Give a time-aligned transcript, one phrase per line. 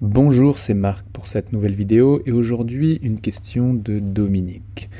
[0.00, 4.90] Bonjour, c'est Marc pour cette nouvelle vidéo et aujourd'hui une question de Dominique.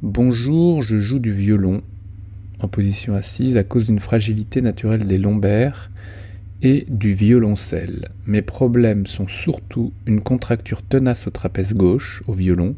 [0.00, 1.82] Bonjour, je joue du violon
[2.60, 5.90] en position assise à cause d'une fragilité naturelle des lombaires
[6.62, 8.10] et du violoncelle.
[8.28, 12.76] Mes problèmes sont surtout une contracture tenace au trapèze gauche, au violon,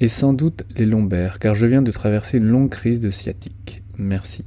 [0.00, 3.84] et sans doute les lombaires, car je viens de traverser une longue crise de sciatique.
[3.98, 4.44] Merci.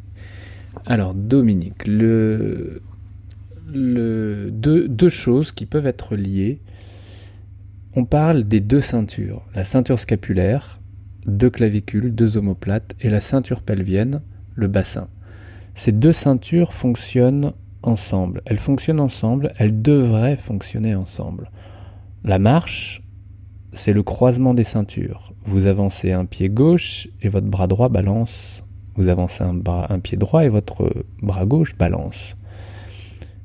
[0.86, 2.82] Alors Dominique, le
[3.68, 6.62] le, deux, choses qui peuvent être liées.
[7.96, 10.80] On parle des deux ceintures, la ceinture scapulaire,
[11.26, 14.22] deux clavicules, deux omoplates, et la ceinture pelvienne,
[14.54, 15.08] le bassin.
[15.76, 18.42] Ces deux ceintures fonctionnent ensemble.
[18.46, 21.52] Elles fonctionnent ensemble, elles devraient fonctionner ensemble.
[22.24, 23.02] La marche,
[23.72, 25.34] c'est le croisement des ceintures.
[25.46, 28.64] Vous avancez un pied gauche et votre bras droit balance.
[28.96, 32.36] Vous avancez un, un pied droit et votre bras gauche balance.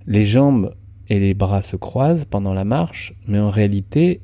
[0.06, 0.74] Les jambes
[1.08, 4.20] et les bras se croisent pendant la marche, mais en réalité,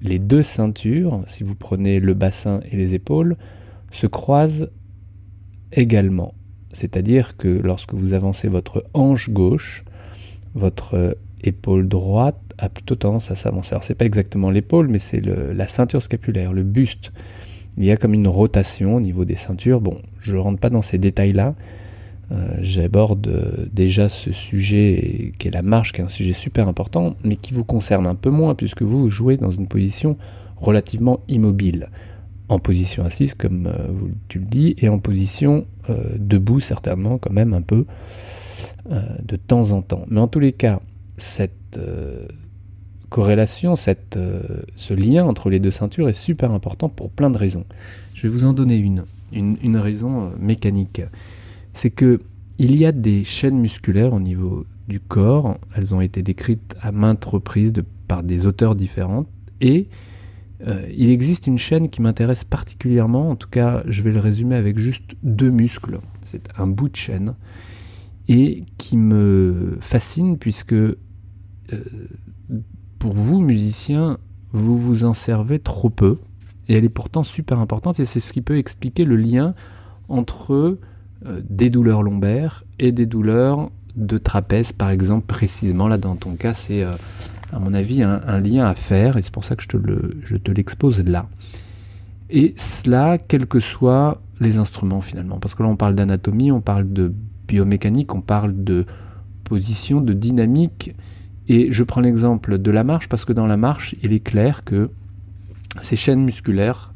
[0.00, 3.36] les deux ceintures, si vous prenez le bassin et les épaules,
[3.90, 4.70] se croisent
[5.72, 6.34] également.
[6.72, 9.84] C'est-à-dire que lorsque vous avancez votre hanche gauche,
[10.54, 13.74] votre épaule droite a plutôt tendance à s'avancer.
[13.74, 17.12] Alors c'est pas exactement l'épaule, mais c'est la ceinture scapulaire, le buste.
[17.76, 19.80] Il y a comme une rotation au niveau des ceintures.
[19.80, 21.87] Bon, je ne rentre pas dans ces détails-là, euh,
[22.60, 27.16] j'aborde euh, déjà ce sujet qui est la marche, qui est un sujet super important,
[27.24, 30.16] mais qui vous concerne un peu moins puisque vous jouez dans une position
[30.56, 31.88] relativement immobile,
[32.48, 33.88] en position assise comme euh,
[34.28, 35.66] tu le dis, et en position
[36.18, 37.86] debout certainement quand même un peu
[38.90, 40.04] de temps en temps.
[40.08, 40.80] Mais en tous les cas,
[41.16, 41.80] cette
[43.08, 44.18] corrélation, cette,
[44.76, 47.64] ce lien entre les deux ceintures est super important pour plein de raisons.
[48.12, 51.00] Je vais vous en donner une, une raison mécanique
[51.78, 52.20] c'est que
[52.58, 56.90] il y a des chaînes musculaires au niveau du corps, elles ont été décrites à
[56.90, 57.72] maintes reprises
[58.08, 59.26] par des auteurs différents,
[59.60, 59.88] et
[60.66, 64.56] euh, il existe une chaîne qui m'intéresse particulièrement, en tout cas je vais le résumer
[64.56, 67.36] avec juste deux muscles, c'est un bout de chaîne,
[68.26, 70.96] et qui me fascine puisque euh,
[72.98, 74.18] pour vous musiciens,
[74.50, 76.18] vous vous en servez trop peu,
[76.66, 79.54] et elle est pourtant super importante, et c'est ce qui peut expliquer le lien
[80.08, 80.76] entre
[81.24, 85.88] des douleurs lombaires et des douleurs de trapèze, par exemple, précisément.
[85.88, 86.92] Là, dans ton cas, c'est, euh,
[87.52, 90.16] à mon avis, un, lien à faire, et c'est pour ça que je te, le,
[90.22, 91.26] je te l'expose là.
[92.30, 95.38] Et cela, quels que soient les instruments, finalement.
[95.38, 97.12] Parce que là, on parle d'anatomie, on parle de
[97.48, 98.86] biomécanique, on parle de
[99.44, 100.94] position, de dynamique.
[101.48, 104.62] Et je prends l'exemple de la marche, parce que dans la marche, il est clair
[104.64, 104.90] que
[105.82, 106.92] ces chaînes musculaires,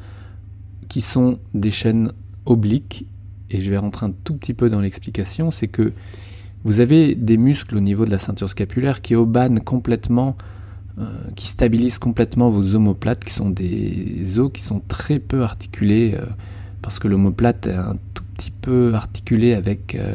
[0.89, 2.13] qui sont des chaînes
[2.45, 3.07] obliques,
[3.53, 5.93] et je vais rentrer un tout petit peu dans l'explication, c'est que
[6.65, 10.37] vous avez des muscles au niveau de la ceinture scapulaire qui obannent complètement,
[10.99, 11.05] euh,
[11.37, 16.25] qui stabilisent complètement vos omoplates, qui sont des os qui sont très peu articulés, euh,
[16.81, 20.15] parce que l'omoplate est un tout petit peu articulé avec euh,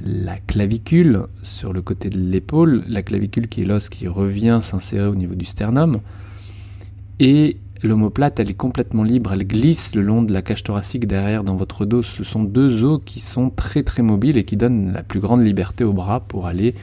[0.00, 5.08] la clavicule sur le côté de l'épaule, la clavicule qui est l'os qui revient s'insérer
[5.08, 6.00] au niveau du sternum,
[7.18, 11.44] et L'omoplate, elle est complètement libre, elle glisse le long de la cage thoracique derrière
[11.44, 12.02] dans votre dos.
[12.02, 15.44] Ce sont deux os qui sont très très mobiles et qui donnent la plus grande
[15.44, 16.74] liberté au bras pour aller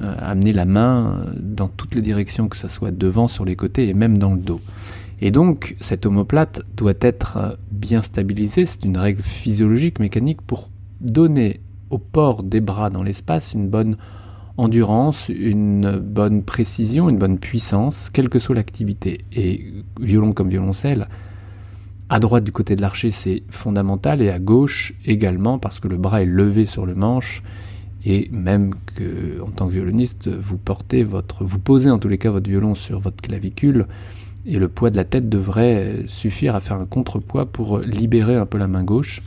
[0.00, 3.88] euh, amener la main dans toutes les directions, que ce soit devant, sur les côtés
[3.88, 4.60] et même dans le dos.
[5.20, 10.68] Et donc, cette omoplate doit être euh, bien stabilisée, c'est une règle physiologique, mécanique, pour
[11.00, 11.60] donner
[11.90, 13.96] au port des bras dans l'espace une bonne
[14.58, 19.24] endurance, une bonne précision, une bonne puissance, quelle que soit l'activité.
[19.32, 21.08] Et violon comme violoncelle,
[22.10, 25.96] à droite du côté de l'archer, c'est fondamental, et à gauche également, parce que le
[25.96, 27.42] bras est levé sur le manche,
[28.04, 32.18] et même que, en tant que violoniste, vous portez votre, vous posez en tous les
[32.18, 33.86] cas votre violon sur votre clavicule,
[34.44, 38.46] et le poids de la tête devrait suffire à faire un contrepoids pour libérer un
[38.46, 39.22] peu la main gauche.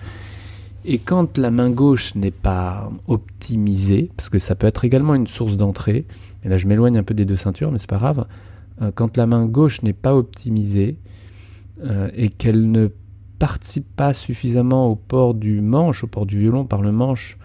[0.84, 5.28] Et quand la main gauche n'est pas optimisée, parce que ça peut être également une
[5.28, 6.06] source d'entrée,
[6.44, 8.26] et là je m'éloigne un peu des deux ceintures, mais c'est pas grave,
[8.82, 10.98] euh, quand la main gauche n'est pas optimisée
[11.84, 12.90] euh, et qu'elle ne
[13.38, 17.38] participe pas suffisamment au port du manche, au port du violon par le manche,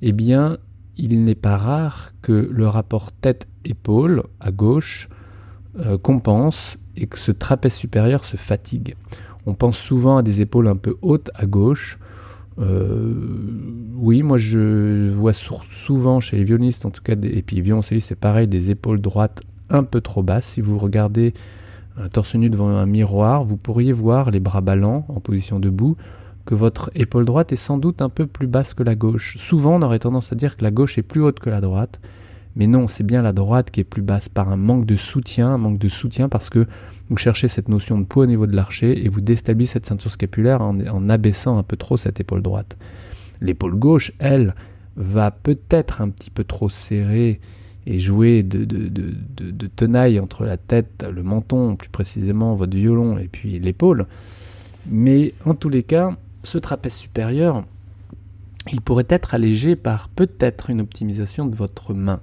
[0.00, 0.58] eh bien
[0.96, 5.08] il n'est pas rare que le rapport tête-épaule à gauche
[5.78, 8.94] euh, compense et que ce trapèze supérieur se fatigue.
[9.46, 11.98] On pense souvent à des épaules un peu hautes à gauche,
[12.58, 18.14] oui, moi je vois souvent chez les violonistes, en tout cas, et puis violoncellistes, c'est
[18.14, 20.46] pareil, des épaules droites un peu trop basses.
[20.46, 21.34] Si vous regardez
[21.96, 25.96] un torse nu devant un miroir, vous pourriez voir les bras ballants en position debout,
[26.44, 29.36] que votre épaule droite est sans doute un peu plus basse que la gauche.
[29.38, 32.00] Souvent, on aurait tendance à dire que la gauche est plus haute que la droite,
[32.56, 35.48] Mais non, c'est bien la droite qui est plus basse par un manque de soutien,
[35.48, 36.66] un manque de soutien parce que
[37.08, 40.10] vous cherchez cette notion de poids au niveau de l'archer et vous déstabilisez cette ceinture
[40.10, 42.76] scapulaire en, abaissant un peu trop cette épaule droite.
[43.40, 44.54] L'épaule gauche, elle,
[44.96, 47.40] va peut-être un petit peu trop serrer
[47.86, 53.28] et jouer de, de, tenaille entre la tête, le menton, plus précisément votre violon et
[53.28, 54.06] puis l'épaule.
[54.88, 57.64] Mais en tous les cas, ce trapèze supérieur,
[58.70, 62.20] il pourrait être allégé par peut-être une optimisation de votre main.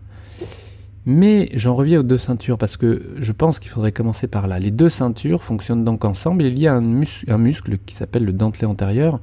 [1.05, 4.59] Mais j'en reviens aux deux ceintures parce que je pense qu'il faudrait commencer par là.
[4.59, 8.33] Les deux ceintures fonctionnent donc ensemble et il y a un, muscle qui s'appelle le
[8.33, 9.19] dentelé antérieur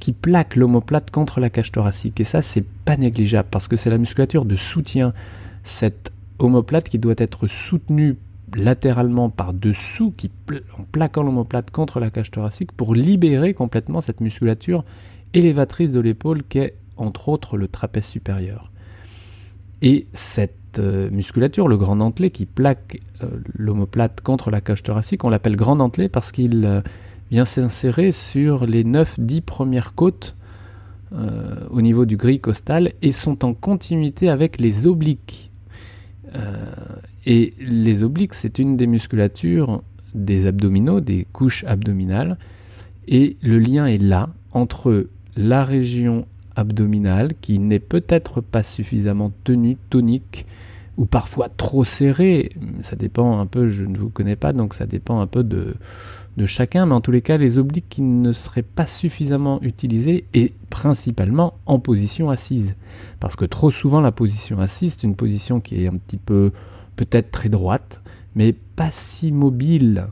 [0.00, 2.18] qui plaque l'omoplate contre la cage thoracique.
[2.20, 5.12] Et ça, c'est pas négligeable parce que c'est la musculature de soutien.
[5.62, 8.16] Cette omoplate qui doit être soutenue
[8.54, 10.30] latéralement par dessous, qui,
[10.76, 14.84] en plaquant l'omoplate contre la cage thoracique pour libérer complètement cette musculature
[15.34, 18.71] élévatrice de l'épaule qui est entre autres le trapèze supérieur.
[19.82, 25.24] Et cette euh, musculature, le grand dentelé qui plaque euh, l'omoplate contre la cage thoracique,
[25.24, 26.80] on l'appelle grand dentelé parce qu'il euh,
[27.32, 30.36] vient s'insérer sur les 9-10 premières côtes
[31.70, 35.50] au niveau du gris costal et sont en continuité avec les obliques.
[37.26, 39.82] et les obliques, c'est une des musculatures
[40.14, 42.38] des abdominaux, des couches abdominales,
[43.06, 46.26] et le lien est là entre la région
[46.56, 50.46] abdominale qui n'est peut-être pas suffisamment tenue, tonique,
[50.96, 52.52] ou parfois trop serrée.
[52.80, 55.74] Ça dépend un peu, je ne vous connais pas, donc ça dépend un peu de,
[56.36, 60.24] de chacun, mais en tous les cas, les obliques qui ne seraient pas suffisamment utilisés
[60.34, 62.74] et principalement en position assise.
[63.20, 66.52] Parce que trop souvent, la position assise, c'est une position qui est un petit peu
[66.96, 68.02] peut-être très droite,
[68.34, 70.06] mais pas si mobile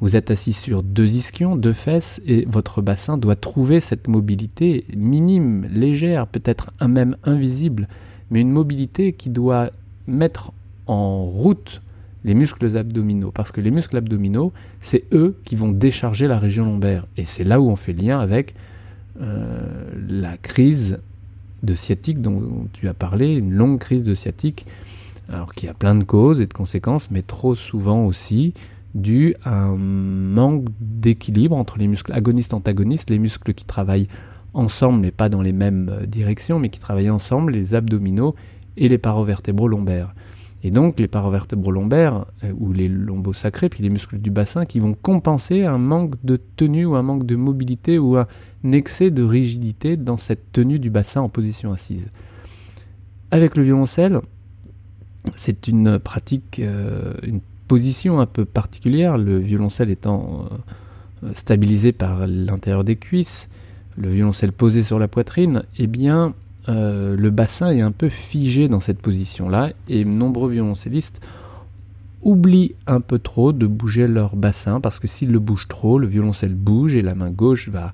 [0.00, 4.84] vous êtes assis sur deux ischions, deux fesses, et votre bassin doit trouver cette mobilité
[4.96, 7.88] minime, légère, peut-être même invisible,
[8.30, 9.70] mais une mobilité qui doit
[10.06, 10.52] mettre
[10.86, 11.82] en route
[12.24, 13.32] les muscles abdominaux.
[13.32, 17.06] Parce que les muscles abdominaux, c'est eux qui vont décharger la région lombaire.
[17.16, 18.54] Et c'est là où on fait lien avec
[19.20, 19.66] euh,
[20.08, 20.98] la crise
[21.64, 24.64] de sciatique dont tu as parlé, une longue crise de sciatique,
[25.28, 28.54] alors qui a plein de causes et de conséquences, mais trop souvent aussi
[28.94, 34.08] dû à un manque d'équilibre entre les muscles agonistes-antagonistes, les muscles qui travaillent
[34.54, 38.34] ensemble mais pas dans les mêmes euh, directions, mais qui travaillent ensemble, les abdominaux
[38.76, 40.14] et les parovertébraux lombaires.
[40.64, 44.64] Et donc les parovertébraux lombaires, euh, ou les lombos sacrés, puis les muscles du bassin,
[44.64, 48.26] qui vont compenser un manque de tenue ou un manque de mobilité ou un
[48.72, 52.08] excès de rigidité dans cette tenue du bassin en position assise.
[53.30, 54.20] Avec le violoncelle,
[55.36, 60.48] c'est une pratique, euh, une position un peu particulière, le violoncelle étant
[61.22, 63.48] euh, stabilisé par l'intérieur des cuisses,
[63.96, 66.34] le violoncelle posé sur la poitrine, eh bien
[66.68, 71.20] euh, le bassin est un peu figé dans cette position-là et nombreux violoncellistes
[72.22, 76.06] oublient un peu trop de bouger leur bassin parce que s'ils le bougent trop, le
[76.06, 77.92] violoncelle bouge et la main gauche va,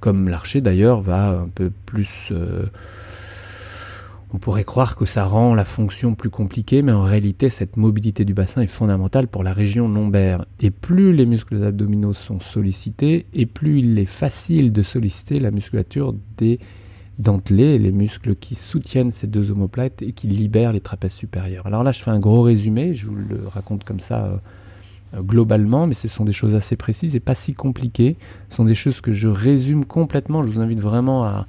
[0.00, 2.66] comme l'archer d'ailleurs, va un peu plus euh,
[4.32, 8.24] on pourrait croire que ça rend la fonction plus compliquée, mais en réalité, cette mobilité
[8.24, 10.44] du bassin est fondamentale pour la région lombaire.
[10.60, 15.50] Et plus les muscles abdominaux sont sollicités, et plus il est facile de solliciter la
[15.50, 16.60] musculature des
[17.18, 21.66] dentelés, les muscles qui soutiennent ces deux omoplates et qui libèrent les trapèzes supérieurs.
[21.66, 24.40] Alors là, je fais un gros résumé, je vous le raconte comme ça
[25.14, 28.16] euh, globalement, mais ce sont des choses assez précises et pas si compliquées.
[28.48, 30.44] Ce sont des choses que je résume complètement.
[30.44, 31.46] Je vous invite vraiment à,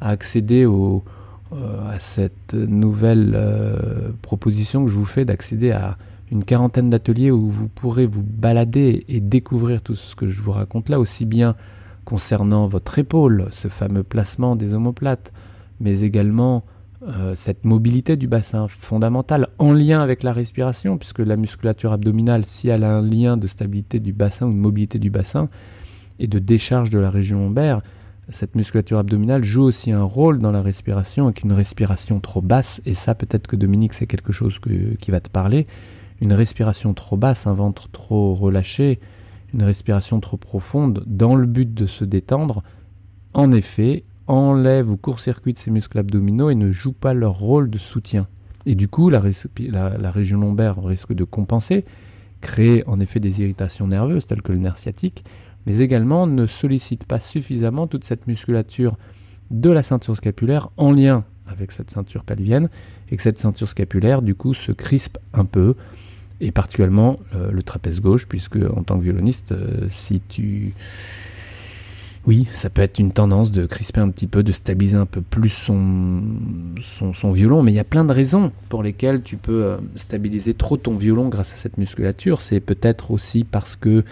[0.00, 1.10] à accéder au euh,
[1.54, 5.96] à cette nouvelle euh, proposition que je vous fais d'accéder à
[6.32, 10.52] une quarantaine d'ateliers où vous pourrez vous balader et découvrir tout ce que je vous
[10.52, 11.54] raconte là, aussi bien
[12.04, 15.32] concernant votre épaule, ce fameux placement des omoplates,
[15.80, 16.64] mais également
[17.06, 22.44] euh, cette mobilité du bassin fondamentale en lien avec la respiration, puisque la musculature abdominale,
[22.44, 25.48] si elle a un lien de stabilité du bassin ou de mobilité du bassin
[26.18, 27.82] et de décharge de la région lombaire,
[28.30, 32.80] cette musculature abdominale joue aussi un rôle dans la respiration avec une respiration trop basse,
[32.86, 34.58] et ça peut-être que Dominique c'est quelque chose
[35.00, 35.66] qui va te parler,
[36.20, 39.00] une respiration trop basse, un ventre trop relâché,
[39.52, 42.62] une respiration trop profonde, dans le but de se détendre,
[43.34, 47.78] en effet, enlève ou court-circuite ces muscles abdominaux et ne joue pas leur rôle de
[47.78, 48.26] soutien.
[48.64, 49.20] Et du coup, la,
[49.70, 51.84] la région lombaire risque de compenser,
[52.40, 55.24] créer en effet des irritations nerveuses telles que le nerf sciatique,
[55.66, 58.96] mais également ne sollicite pas suffisamment toute cette musculature
[59.50, 62.68] de la ceinture scapulaire en lien avec cette ceinture pelvienne
[63.10, 65.74] et que cette ceinture scapulaire du coup se crispe un peu
[66.40, 70.74] et particulièrement euh, le trapèze gauche puisque en tant que violoniste euh, si tu
[72.26, 75.20] oui, ça peut être une tendance de crisper un petit peu, de stabiliser un peu
[75.20, 76.22] plus son,
[77.12, 80.54] son, violon, mais il y a plein de raisons pour lesquelles tu peux euh, stabiliser
[80.54, 82.40] trop ton violon grâce à cette musculature.
[82.40, 84.04] C'est peut-être aussi parce que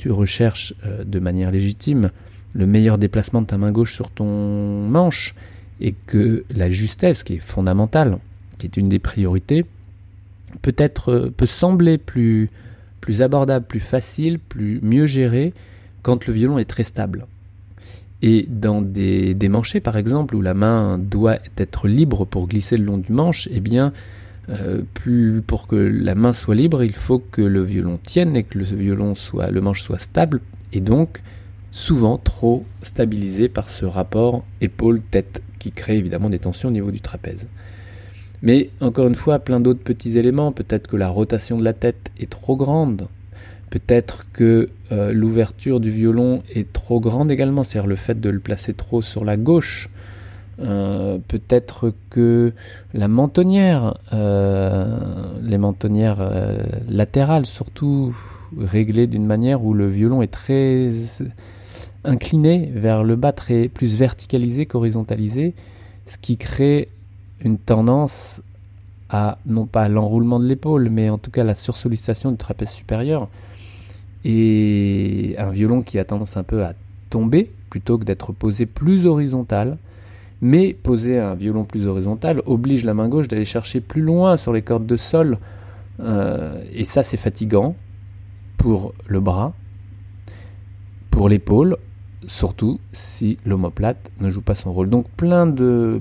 [0.00, 2.10] tu recherches euh, de manière légitime
[2.54, 5.34] le meilleur déplacement de ta main gauche sur ton manche
[5.78, 8.16] et que la justesse, qui est fondamentale,
[8.56, 9.66] qui est une des priorités,
[10.62, 12.48] peut-être euh, peut sembler plus,
[13.02, 15.52] plus abordable, plus facile, plus mieux gérée
[16.00, 17.26] quand le violon est très stable.
[18.22, 22.78] Et dans des, des manchets, par exemple, où la main doit être libre pour glisser
[22.78, 23.92] le long du manche, eh bien,
[24.50, 24.82] euh,
[25.46, 28.64] pour que la main soit libre, il faut que le violon tienne et que le
[28.64, 30.40] violon soit, le manche soit stable,
[30.72, 31.22] et donc
[31.70, 37.00] souvent trop stabilisé par ce rapport épaule-tête qui crée évidemment des tensions au niveau du
[37.00, 37.48] trapèze.
[38.42, 40.50] Mais encore une fois, plein d'autres petits éléments.
[40.52, 43.08] Peut-être que la rotation de la tête est trop grande.
[43.68, 48.40] Peut-être que euh, l'ouverture du violon est trop grande également, c'est-à-dire le fait de le
[48.40, 49.90] placer trop sur la gauche.
[50.60, 52.52] Euh, peut-être que
[52.92, 54.98] la mentonnière, euh,
[55.42, 56.28] les mentonnières
[56.88, 58.14] latérales surtout,
[58.58, 60.92] réglées d'une manière où le violon est très
[62.04, 65.54] incliné vers le bas, très plus verticalisé qu'horizontalisé,
[66.06, 66.88] ce qui crée
[67.42, 68.42] une tendance
[69.08, 73.28] à, non pas l'enroulement de l'épaule, mais en tout cas la sursollicitation du trapèze supérieur
[74.24, 76.74] et un violon qui a tendance un peu à
[77.08, 79.78] tomber plutôt que d'être posé plus horizontal.
[80.42, 84.52] Mais poser un violon plus horizontal oblige la main gauche d'aller chercher plus loin sur
[84.52, 85.38] les cordes de sol.
[86.00, 87.74] Euh, et ça, c'est fatigant
[88.56, 89.52] pour le bras,
[91.10, 91.76] pour l'épaule,
[92.26, 94.88] surtout si l'omoplate ne joue pas son rôle.
[94.88, 96.00] Donc plein de,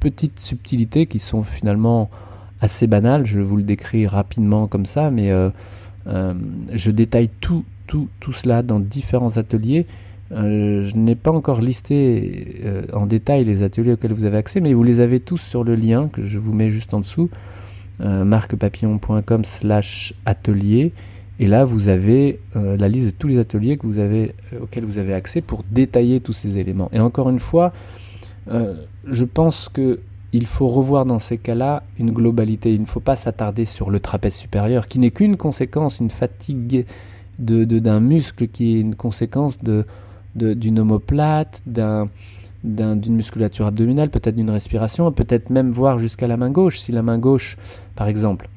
[0.00, 2.10] petites subtilités qui sont finalement
[2.60, 3.24] assez banales.
[3.24, 5.50] Je vous le décris rapidement comme ça, mais euh,
[6.06, 6.34] euh,
[6.72, 9.86] je détaille tout, tout, tout cela dans différents ateliers.
[10.32, 14.60] Euh, je n'ai pas encore listé euh, en détail les ateliers auxquels vous avez accès,
[14.60, 17.30] mais vous les avez tous sur le lien que je vous mets juste en dessous,
[18.00, 20.92] marquepapillon.com slash atelier.
[21.38, 23.78] Et là, vous avez la liste de tous les ateliers
[24.60, 26.90] auxquels vous avez accès pour détailler tous ces éléments.
[26.92, 27.72] Et encore une fois,
[28.48, 30.00] je pense que
[30.32, 32.72] il faut revoir dans ces cas-là une globalité.
[32.74, 36.86] Il ne faut pas s'attarder sur le trapèze supérieur, qui n'est qu'une conséquence, une fatigue
[37.38, 39.84] d'un de, d'un muscle, qui est une conséquence de,
[40.34, 42.08] d'une omoplate, d'un,
[42.64, 46.78] d'une musculature abdominale, peut-être d'une respiration, peut-être même voir jusqu'à la main gauche.
[46.78, 47.56] Si la main gauche,
[47.94, 48.48] par exemple,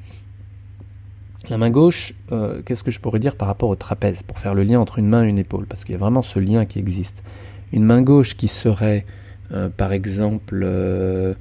[1.48, 4.54] la main gauche, euh, qu'est-ce que je pourrais dire par rapport au trapèze, pour faire
[4.54, 6.64] le lien entre une main et une épaule, parce qu'il y a vraiment ce lien
[6.64, 7.22] qui existe.
[7.72, 9.04] Une main gauche qui serait
[9.52, 11.34] euh, par exemple, euh,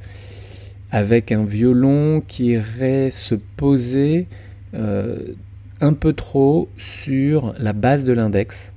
[0.92, 4.28] avec un violon qui irait se poser
[5.80, 8.74] un peu trop sur la base de l'index,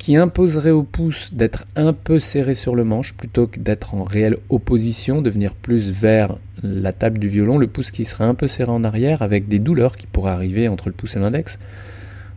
[0.00, 4.02] qui imposerait au pouce d'être un peu serré sur le manche plutôt que d'être en
[4.02, 8.34] réelle opposition, de venir plus vers la table du violon, le pouce qui serait un
[8.34, 11.58] peu serré en arrière avec des douleurs qui pourraient arriver entre le pouce et l'index.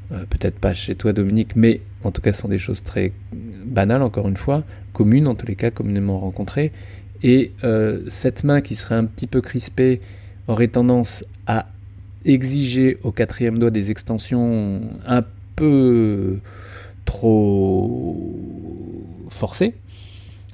[0.09, 4.01] Peut-être pas chez toi Dominique, mais en tout cas ce sont des choses très banales
[4.01, 6.73] encore une fois, commune, en tous les cas communément rencontrée.
[7.23, 10.01] Et euh, cette main qui serait un petit peu crispée
[10.49, 11.67] aurait tendance à
[12.25, 15.23] exiger au quatrième doigt des extensions un
[15.55, 16.39] peu
[17.05, 18.17] trop
[19.29, 19.73] forcées,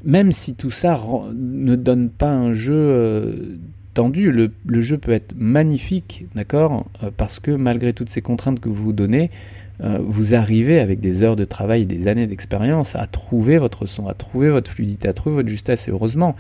[0.04, 1.00] même si tout ça
[1.34, 3.58] ne donne pas un jeu euh,
[3.94, 4.32] tendu.
[4.32, 8.84] Le, jeu peut être magnifique, d'accord, euh, parce que malgré toutes ces contraintes que vous
[8.84, 9.30] vous donnez,
[9.82, 14.08] euh, vous arrivez avec des heures de travail, des années d'expérience à trouver votre son,
[14.08, 16.36] à trouver votre fluidité, à trouver votre justesse, et heureusement,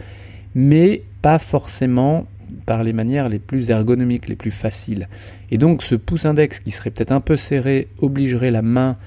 [0.56, 2.25] mais pas forcément
[2.66, 5.08] par les manières les plus ergonomiques, les plus faciles.
[5.51, 8.98] Et donc ce pouce index qui serait peut-être un peu serré obligerait la main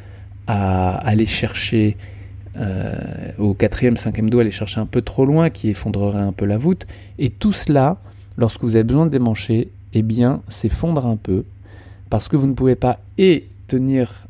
[0.47, 1.97] à aller chercher
[2.57, 6.45] euh, au quatrième, cinquième doigt, aller chercher un peu trop loin, qui effondrerait un peu
[6.45, 6.87] la voûte.
[7.19, 7.99] Et tout cela,
[8.37, 11.45] lorsque vous avez besoin de démancher, eh bien, s'effondre un peu,
[12.11, 14.27] parce que vous ne pouvez pas et tenir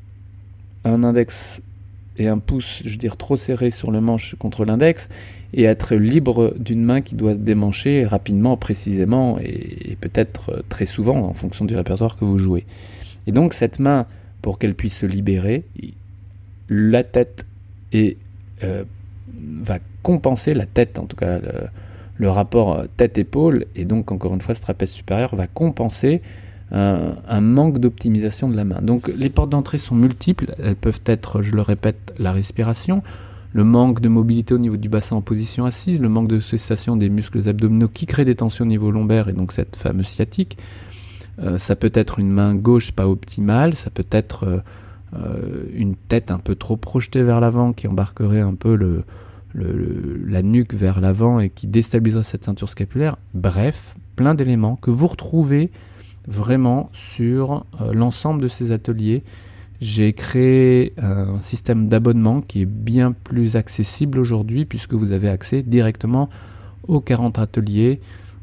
[0.85, 1.61] un index
[2.19, 5.09] et un pouce, je veux dire, trop serré sur le manche contre l'index,
[5.55, 11.35] et être libre d'une main qui doit démancher rapidement, précisément, et, peut-être très souvent en
[11.35, 12.65] fonction du répertoire que vous jouez.
[13.27, 14.07] Et donc cette main,
[14.41, 15.65] pour qu'elle puisse se libérer,
[16.69, 17.47] la tête
[17.93, 18.17] et,
[18.63, 18.85] euh,
[19.63, 21.39] va compenser, la tête en tout cas,
[22.19, 26.23] le, rapport tête-épaule, et donc encore une fois ce trapèze supérieur va compenser
[26.71, 28.81] un, manque d'optimisation de la main.
[28.81, 33.03] Donc les portes d'entrée sont multiples, elles peuvent être, je le répète, la respiration,
[33.53, 36.97] le manque de mobilité au niveau du bassin en position assise, le manque de cessation
[36.97, 40.57] des muscles abdominaux qui créent des tensions au niveau lombaire et donc cette fameuse sciatique.
[41.41, 44.59] Euh, ça peut être une main gauche pas optimale, ça peut être euh,
[45.75, 49.05] une tête un peu trop projetée vers l'avant qui embarquerait un peu
[49.55, 53.19] la nuque vers l'avant et qui déstabiliserait cette ceinture scapulaire.
[53.35, 55.71] Bref, plein d'éléments que vous retrouvez
[56.27, 59.25] vraiment sur euh, l'ensemble de ces ateliers.
[59.81, 65.63] J'ai créé un système d'abonnement qui est bien plus accessible aujourd'hui puisque vous avez accès
[65.63, 66.31] directement
[66.87, 68.01] aux 40 ateliers.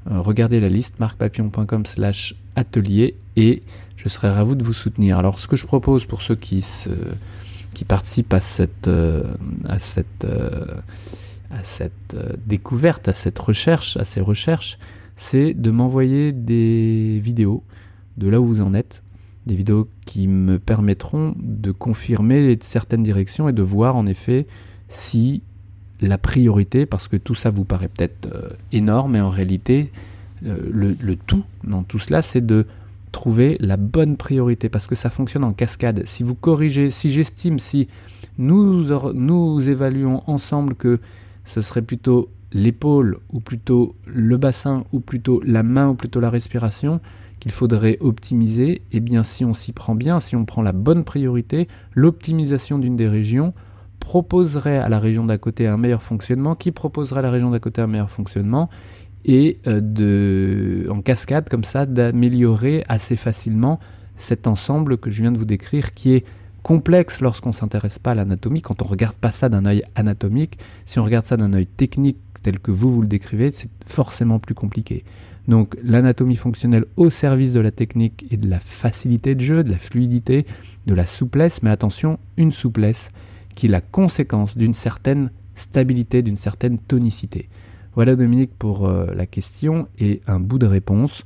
[0.09, 3.61] Euh, regardez la liste marcpapillon.com slash atelier et
[3.95, 5.17] je serai ravi de vous soutenir.
[5.17, 6.89] Alors ce que je propose pour ceux qui se
[7.73, 9.23] qui participent à cette, euh,
[9.67, 10.65] à cette, euh,
[11.51, 14.79] à cette découverte, à cette recherche, à ces recherches,
[15.17, 17.63] c'est de m'envoyer des vidéos
[18.17, 19.03] de là où vous en êtes,
[19.45, 24.47] des vidéos qui me permettront de confirmer certaines directions et de voir en effet
[24.87, 25.43] si
[26.01, 28.29] la priorité, parce que tout ça vous paraît peut-être
[28.71, 29.91] énorme, mais en réalité,
[30.41, 32.65] le, le, tout dans tout cela, c'est de
[33.11, 36.03] trouver la bonne priorité parce que ça fonctionne en cascade.
[36.05, 37.87] Si vous corrigez, si j'estime, si
[38.37, 40.99] nous, nous évaluons ensemble que
[41.45, 46.29] ce serait plutôt l'épaule ou plutôt le bassin ou plutôt la main ou plutôt la
[46.29, 46.99] respiration
[47.39, 50.73] qu'il faudrait optimiser, et eh bien si on s'y prend bien, si on prend la
[50.73, 53.53] bonne priorité, l'optimisation d'une des régions
[54.09, 57.59] proposerait à la région d'à côté un meilleur fonctionnement, qui proposerait à la région d'à
[57.59, 58.67] côté un meilleur fonctionnement,
[59.23, 63.79] et euh, de, en cascade comme ça d'améliorer assez facilement
[64.17, 66.25] cet ensemble que je viens de vous décrire qui est
[66.63, 69.83] complexe lorsqu'on ne s'intéresse pas à l'anatomie, quand on ne regarde pas ça d'un œil
[69.93, 73.69] anatomique, si on regarde ça d'un œil technique tel que vous vous le décrivez, c'est
[73.85, 75.03] forcément plus compliqué.
[75.47, 79.69] Donc l'anatomie fonctionnelle au service de la technique et de la facilité de jeu, de
[79.69, 80.47] la fluidité,
[80.87, 83.11] de la souplesse, mais attention, une souplesse
[83.55, 87.49] qui est la conséquence d'une certaine stabilité, d'une certaine tonicité.
[87.95, 91.25] Voilà Dominique pour euh, la question et un bout de réponse.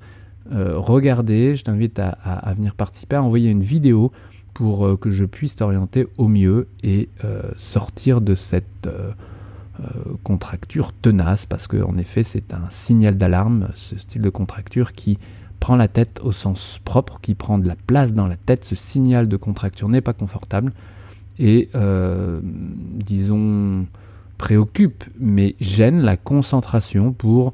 [0.51, 4.11] Euh, regardez, je t'invite à, venir participer, à envoyer une vidéo
[4.53, 7.09] pour euh, que je puisse t'orienter au mieux et
[7.57, 8.89] sortir de cette
[10.23, 15.17] contracture tenace, parce qu'en effet c'est un signal d'alarme, ce style de contracture qui
[15.59, 18.75] prend la tête au sens propre, qui prend de la place dans la tête, ce
[18.75, 20.73] signal de contracture n'est pas confortable.
[21.39, 23.87] Et disons
[24.37, 27.53] préoccupe, mais gêne la concentration pour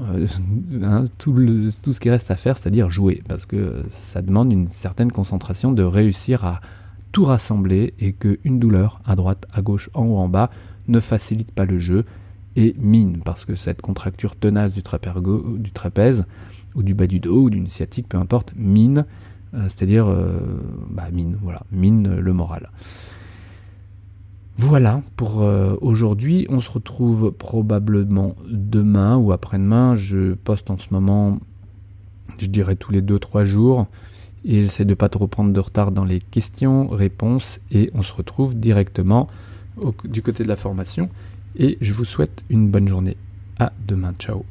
[0.00, 0.28] euh,
[0.82, 5.10] hein, tout, ce qui reste à faire, c'est-à-dire jouer, parce que ça demande une certaine
[5.10, 6.60] concentration de réussir à
[7.10, 10.50] tout rassembler et qu'une douleur à droite, à gauche, en haut, en bas
[10.86, 12.04] ne facilite pas le jeu
[12.54, 16.24] et mine, parce que cette contracture tenace du, du trapèze
[16.76, 20.38] ou du bas du dos ou d'une sciatique, peu importe, mine, euh, c'est-à-dire euh,
[20.90, 22.70] bah, mine, voilà, le moral.
[24.58, 26.46] Voilà pour euh, aujourd'hui.
[26.50, 29.94] On se retrouve probablement demain ou après-demain.
[29.94, 31.38] Je poste en ce moment,
[32.38, 33.86] je dirais tous les 2-3 jours.
[34.44, 37.60] Et j'essaie de pas trop prendre de retard dans les questions, réponses.
[37.70, 39.28] Et on se retrouve directement
[40.04, 41.08] du côté de la formation.
[41.56, 43.16] Et je vous souhaite une bonne journée.
[43.60, 44.12] À demain.
[44.18, 44.44] Ciao.